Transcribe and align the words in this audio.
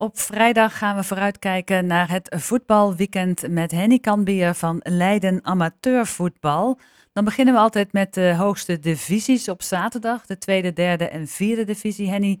Op 0.00 0.18
vrijdag 0.18 0.78
gaan 0.78 0.96
we 0.96 1.04
vooruitkijken 1.04 1.86
naar 1.86 2.10
het 2.10 2.34
voetbalweekend 2.36 3.48
met 3.48 3.70
Henny 3.70 3.98
Kanbier 3.98 4.54
van 4.54 4.80
Leiden 4.82 5.44
Amateurvoetbal. 5.44 6.78
Dan 7.12 7.24
beginnen 7.24 7.54
we 7.54 7.60
altijd 7.60 7.92
met 7.92 8.14
de 8.14 8.34
hoogste 8.34 8.78
divisies 8.78 9.48
op 9.48 9.62
zaterdag, 9.62 10.26
de 10.26 10.38
tweede, 10.38 10.72
derde 10.72 11.08
en 11.08 11.26
vierde 11.26 11.64
divisie. 11.64 12.10
Henny, 12.10 12.40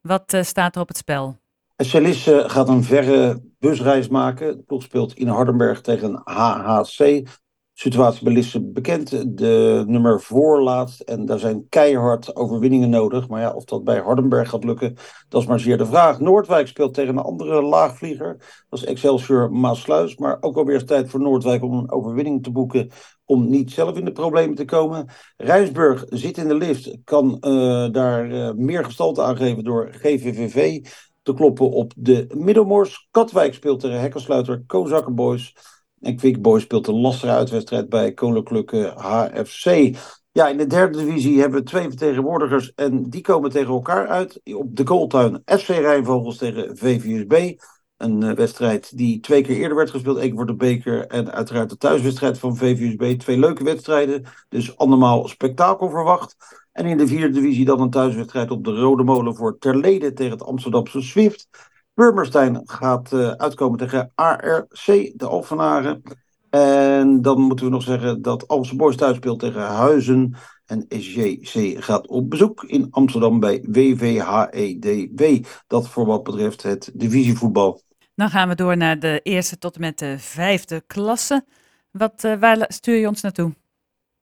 wat 0.00 0.32
uh, 0.32 0.42
staat 0.42 0.74
er 0.74 0.80
op 0.80 0.88
het 0.88 0.96
spel? 0.96 1.36
Celis 1.76 2.28
uh, 2.28 2.48
gaat 2.48 2.68
een 2.68 2.84
verre 2.84 3.42
busreis 3.58 4.08
maken. 4.08 4.56
De 4.56 4.62
ploeg 4.62 4.82
speelt 4.82 5.14
in 5.14 5.28
Hardenberg 5.28 5.80
tegen 5.80 6.20
HHC 6.24 7.28
situatie 7.78 8.24
bij 8.24 8.62
bekend. 8.62 9.38
De 9.38 9.84
nummer 9.86 10.20
voor 10.20 10.62
laatst. 10.62 11.00
En 11.00 11.26
daar 11.26 11.38
zijn 11.38 11.68
keihard 11.68 12.36
overwinningen 12.36 12.90
nodig. 12.90 13.28
Maar 13.28 13.40
ja, 13.40 13.52
of 13.52 13.64
dat 13.64 13.84
bij 13.84 13.98
Hardenberg 13.98 14.48
gaat 14.48 14.64
lukken, 14.64 14.96
dat 15.28 15.42
is 15.42 15.48
maar 15.48 15.60
zeer 15.60 15.78
de 15.78 15.86
vraag. 15.86 16.20
Noordwijk 16.20 16.66
speelt 16.66 16.94
tegen 16.94 17.16
een 17.16 17.24
andere 17.24 17.62
laagvlieger. 17.62 18.36
Dat 18.68 18.78
is 18.78 18.84
Excelsior 18.84 19.52
Maasluis. 19.52 20.16
Maar 20.16 20.36
ook 20.40 20.56
alweer 20.56 20.84
tijd 20.84 21.10
voor 21.10 21.20
Noordwijk 21.20 21.62
om 21.62 21.72
een 21.72 21.90
overwinning 21.90 22.42
te 22.42 22.50
boeken. 22.50 22.90
Om 23.24 23.48
niet 23.48 23.72
zelf 23.72 23.96
in 23.96 24.04
de 24.04 24.12
problemen 24.12 24.56
te 24.56 24.64
komen. 24.64 25.06
Rijnsburg 25.36 26.04
zit 26.08 26.38
in 26.38 26.48
de 26.48 26.54
lift. 26.54 26.96
Kan 27.04 27.36
uh, 27.40 27.92
daar 27.92 28.30
uh, 28.30 28.52
meer 28.52 28.84
gestalte 28.84 29.22
aangeven 29.22 29.64
door 29.64 29.88
GVVV 29.92 30.84
te 31.22 31.34
kloppen 31.34 31.70
op 31.70 31.92
de 31.96 32.26
Middelmors. 32.34 33.08
Katwijk 33.10 33.54
speelt 33.54 33.80
tegen 33.80 34.00
Hekkersluiter 34.00 34.62
Kozakkenboys. 34.66 35.54
En 36.06 36.16
Quick 36.16 36.42
Boys 36.42 36.62
speelt 36.62 36.86
een 36.86 37.00
lastige 37.00 37.32
uitwedstrijd 37.32 37.88
bij 37.88 38.12
Koninklijke 38.12 38.92
HFC. 38.96 39.96
Ja, 40.32 40.48
in 40.48 40.56
de 40.56 40.66
derde 40.66 40.98
divisie 40.98 41.40
hebben 41.40 41.58
we 41.58 41.66
twee 41.66 41.88
vertegenwoordigers 41.88 42.72
en 42.74 43.10
die 43.10 43.20
komen 43.20 43.50
tegen 43.50 43.72
elkaar 43.72 44.08
uit. 44.08 44.40
Op 44.54 44.76
de 44.76 44.86
goaltuin 44.86 45.42
FC 45.44 45.68
Rijnvogels 45.68 46.36
tegen 46.36 46.76
VVSB. 46.76 47.60
Een 47.96 48.24
uh, 48.24 48.32
wedstrijd 48.32 48.96
die 48.96 49.20
twee 49.20 49.42
keer 49.42 49.56
eerder 49.56 49.76
werd 49.76 49.90
gespeeld. 49.90 50.18
keer 50.18 50.34
voor 50.34 50.46
de 50.46 50.54
beker 50.54 51.06
en 51.06 51.32
uiteraard 51.32 51.70
de 51.70 51.76
thuiswedstrijd 51.76 52.38
van 52.38 52.56
VVSB. 52.56 53.18
Twee 53.18 53.38
leuke 53.38 53.64
wedstrijden, 53.64 54.24
dus 54.48 54.76
allemaal 54.76 55.28
spektakel 55.28 55.90
verwacht. 55.90 56.36
En 56.72 56.86
in 56.86 56.96
de 56.96 57.06
vierde 57.06 57.40
divisie 57.40 57.64
dan 57.64 57.80
een 57.80 57.90
thuiswedstrijd 57.90 58.50
op 58.50 58.64
de 58.64 58.74
Rode 58.74 59.02
Molen 59.02 59.36
voor 59.36 59.58
Terlede 59.58 60.12
tegen 60.12 60.32
het 60.32 60.42
Amsterdamse 60.42 61.00
Swift. 61.00 61.48
Purmerstein 61.96 62.60
gaat 62.64 63.12
uh, 63.12 63.30
uitkomen 63.30 63.78
tegen 63.78 64.12
ARC, 64.14 64.86
de 65.14 65.26
Alphenaren. 65.26 66.02
En 66.50 67.22
dan 67.22 67.40
moeten 67.40 67.64
we 67.64 67.70
nog 67.70 67.82
zeggen 67.82 68.22
dat 68.22 68.48
Alphense 68.48 68.76
Boys 68.76 68.96
thuis 68.96 69.16
speelt 69.16 69.38
tegen 69.38 69.60
Huizen. 69.60 70.36
En 70.66 70.86
SJC 70.88 71.84
gaat 71.84 72.06
op 72.06 72.30
bezoek 72.30 72.64
in 72.64 72.86
Amsterdam 72.90 73.40
bij 73.40 73.64
WVHEDW. 73.70 75.44
Dat 75.66 75.88
voor 75.88 76.06
wat 76.06 76.22
betreft 76.22 76.62
het 76.62 76.90
divisievoetbal. 76.94 77.82
Dan 78.14 78.30
gaan 78.30 78.48
we 78.48 78.54
door 78.54 78.76
naar 78.76 78.98
de 78.98 79.20
eerste 79.22 79.58
tot 79.58 79.74
en 79.74 79.80
met 79.80 79.98
de 79.98 80.18
vijfde 80.18 80.82
klasse. 80.86 81.44
Wat, 81.90 82.24
uh, 82.24 82.34
waar 82.38 82.64
stuur 82.68 82.96
je 82.96 83.08
ons 83.08 83.20
naartoe? 83.20 83.54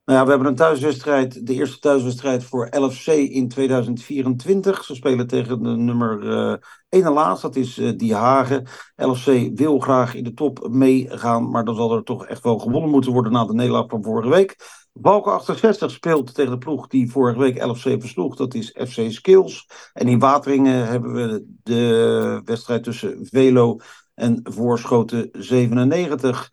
Nou 0.04 0.18
ja, 0.18 0.24
we 0.24 0.30
hebben 0.30 0.48
een 0.48 0.56
thuiswedstrijd, 0.56 1.46
de 1.46 1.54
eerste 1.54 1.78
thuiswedstrijd 1.78 2.44
voor 2.44 2.68
LFC 2.70 3.06
in 3.06 3.48
2024. 3.48 4.84
Ze 4.84 4.94
spelen 4.94 5.26
tegen 5.26 5.62
de 5.62 5.68
nummer 5.68 6.22
uh, 6.22 6.56
1 6.88 7.12
laatst, 7.12 7.42
dat 7.42 7.56
is 7.56 7.78
uh, 7.78 7.92
Die 7.96 8.14
Hagen. 8.14 8.66
LFC 8.96 9.50
wil 9.54 9.78
graag 9.78 10.14
in 10.14 10.24
de 10.24 10.32
top 10.32 10.68
meegaan, 10.70 11.50
maar 11.50 11.64
dan 11.64 11.74
zal 11.74 11.96
er 11.96 12.02
toch 12.02 12.26
echt 12.26 12.42
wel 12.42 12.58
gewonnen 12.58 12.90
moeten 12.90 13.12
worden 13.12 13.32
na 13.32 13.44
de 13.44 13.54
nederlaag 13.54 13.88
van 13.88 14.02
vorige 14.02 14.28
week. 14.28 14.56
Balken 14.92 15.32
68 15.32 15.90
speelt 15.90 16.34
tegen 16.34 16.50
de 16.50 16.58
ploeg 16.58 16.86
die 16.86 17.10
vorige 17.10 17.38
week 17.38 17.64
LFC 17.64 18.00
versloeg, 18.00 18.36
dat 18.36 18.54
is 18.54 18.76
FC 18.88 19.12
Skills. 19.12 19.68
En 19.92 20.08
in 20.08 20.18
Wateringen 20.18 20.86
hebben 20.86 21.12
we 21.12 21.46
de 21.62 22.40
wedstrijd 22.44 22.82
tussen 22.82 23.26
Velo 23.30 23.78
en 24.14 24.40
Voorschoten 24.42 25.28
97. 25.32 26.50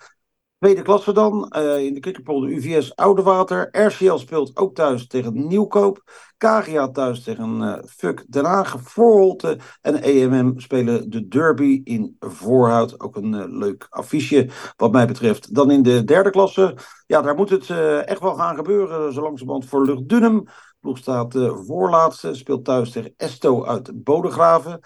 Tweede 0.62 0.82
klasse 0.82 1.14
dan, 1.14 1.54
uh, 1.58 1.78
in 1.78 1.94
de 1.94 2.00
Kikkerpolder 2.00 2.50
UVS 2.50 2.96
Oudewater. 2.96 3.70
RCL 3.72 4.16
speelt 4.16 4.58
ook 4.58 4.76
thuis 4.76 5.08
tegen 5.08 5.48
Nieuwkoop. 5.48 6.04
Kagia 6.38 6.90
thuis 6.90 7.24
tegen 7.24 7.62
uh, 7.62 7.78
Fuck 7.86 8.26
Den 8.28 8.46
Haag. 8.46 8.76
Voorholte 8.80 9.58
en 9.82 10.02
EMM 10.02 10.60
spelen 10.60 11.10
de 11.10 11.28
derby 11.28 11.82
in 11.84 12.16
Voorhout. 12.20 13.00
Ook 13.00 13.16
een 13.16 13.34
uh, 13.34 13.44
leuk 13.48 13.88
affiche 13.90 14.50
wat 14.78 14.92
mij 14.92 15.08
betreft. 15.08 15.56
Dan 15.56 15.72
in 15.72 15.84
de 15.84 16.04
derde 16.04 16.30
klasse, 16.30 16.78
ja 17.08 17.22
daar 17.22 17.36
moet 17.36 17.50
het 17.50 17.70
echt 18.06 18.22
wel 18.22 18.36
gaan 18.36 18.56
gebeuren. 18.56 19.14
Zo 19.14 19.22
langzamerhand 19.22 19.66
voor 19.66 19.86
Luchtdunum. 19.86 20.44
Ploeg 20.80 20.98
staat 20.98 21.34
voorlaatste, 21.66 22.34
speelt 22.34 22.66
thuis 22.66 22.92
tegen 22.92 23.14
Esto 23.18 23.66
uit 23.66 24.04
Bodegraven. 24.04 24.80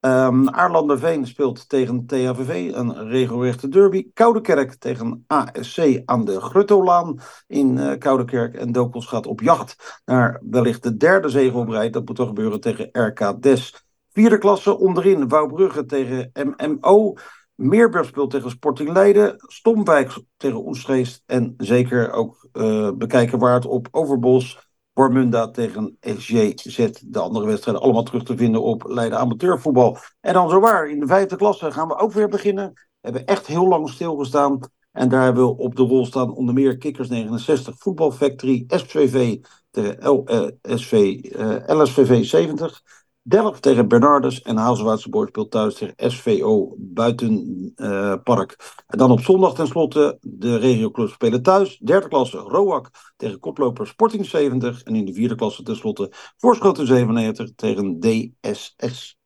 Um, 0.00 0.48
Aarlanderveen 0.48 1.26
speelt 1.26 1.68
tegen 1.68 2.06
THVV, 2.06 2.72
een 2.74 3.08
regelrechte 3.08 3.68
derby. 3.68 4.10
Koudekerk 4.14 4.74
tegen 4.74 5.24
ASC 5.26 6.02
aan 6.04 6.24
de 6.24 6.40
Gruttolaan 6.40 7.18
in 7.46 7.76
uh, 7.76 7.98
Koudekerk. 7.98 8.54
En 8.54 8.72
Dokels 8.72 9.06
gaat 9.06 9.26
op 9.26 9.40
jacht 9.40 10.00
naar 10.04 10.42
wellicht 10.50 10.82
de 10.82 10.96
derde 10.96 11.28
zege 11.28 11.56
op 11.56 11.68
rij. 11.68 11.90
Dat 11.90 12.06
moet 12.06 12.18
er 12.18 12.26
gebeuren 12.26 12.60
tegen 12.60 12.88
RK 12.92 13.42
Des. 13.42 13.86
Vierde 14.12 14.38
klasse 14.38 14.78
onderin, 14.78 15.28
Wouwbrugge 15.28 15.84
tegen 15.84 16.30
MMO. 16.32 17.14
Meerburg 17.54 18.06
speelt 18.06 18.30
tegen 18.30 18.50
Sporting 18.50 18.92
Leiden. 18.92 19.34
Stomwijk 19.36 20.18
tegen 20.36 20.66
Oestreest. 20.66 21.22
En 21.26 21.54
zeker 21.56 22.12
ook 22.12 22.48
uh, 22.52 22.90
bekijken 22.92 23.38
waar 23.38 23.54
het 23.54 23.66
op 23.66 23.88
Overbos 23.90 24.65
Bormunda 24.96 25.50
tegen 25.50 25.96
SJZ. 26.00 26.90
De 27.04 27.18
andere 27.20 27.46
wedstrijden 27.46 27.82
allemaal 27.82 28.02
terug 28.02 28.22
te 28.22 28.36
vinden 28.36 28.62
op 28.62 28.84
Leiden 28.86 29.18
Amateurvoetbal. 29.18 29.98
En 30.20 30.32
dan 30.32 30.50
zowaar, 30.50 30.88
in 30.88 31.00
de 31.00 31.06
vijfde 31.06 31.36
klasse 31.36 31.72
gaan 31.72 31.88
we 31.88 31.96
ook 31.96 32.12
weer 32.12 32.28
beginnen. 32.28 32.72
We 32.74 32.82
hebben 33.00 33.26
echt 33.26 33.46
heel 33.46 33.68
lang 33.68 33.88
stilgestaan. 33.88 34.58
En 34.92 35.08
daar 35.08 35.22
hebben 35.22 35.46
we 35.46 35.56
op 35.56 35.76
de 35.76 35.82
rol 35.82 36.06
staan 36.06 36.34
onder 36.34 36.54
meer 36.54 36.76
Kickers 36.76 37.08
69, 37.08 37.74
Voetbal 37.78 38.12
Factory, 38.12 38.64
SVV 38.66 39.38
tegen 39.70 40.50
uh, 40.62 41.80
LSVV 41.80 42.24
70. 42.24 42.82
Delft 43.28 43.62
tegen 43.62 43.88
Bernardus 43.88 44.42
en 44.42 44.56
Hazelwaardse 44.56 45.26
speelt 45.26 45.50
thuis 45.50 45.74
tegen 45.74 45.94
SVO 45.96 46.74
Buitenpark. 46.78 48.56
Uh, 48.58 48.66
en 48.86 48.98
dan 48.98 49.10
op 49.10 49.20
zondag 49.20 49.54
tenslotte 49.54 50.18
de 50.20 50.56
regioclubs 50.56 51.12
spelen 51.12 51.42
thuis. 51.42 51.78
Derde 51.78 52.08
klasse 52.08 52.36
Roak 52.36 52.90
tegen 53.16 53.38
koploper 53.38 53.86
Sporting 53.86 54.26
70. 54.26 54.82
En 54.82 54.94
in 54.94 55.04
de 55.04 55.12
vierde 55.12 55.34
klasse 55.34 55.62
tenslotte 55.62 56.12
Voorschoten 56.36 56.86
97 56.86 57.54
tegen 57.54 58.00
DSS. 58.00 59.18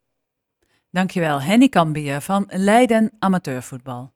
Dankjewel 0.90 1.40
Henny 1.40 1.68
Kambier 1.68 2.20
van 2.20 2.44
Leiden 2.48 3.12
Amateurvoetbal. 3.18 4.12